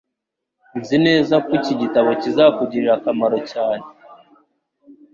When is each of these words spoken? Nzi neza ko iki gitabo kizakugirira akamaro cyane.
Nzi 0.79 0.97
neza 1.05 1.33
ko 1.45 1.49
iki 1.59 1.73
gitabo 1.81 2.09
kizakugirira 2.21 2.91
akamaro 2.97 3.37
cyane. 3.51 3.85